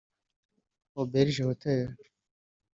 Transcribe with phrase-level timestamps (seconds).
[0.95, 1.95] Auberge hotel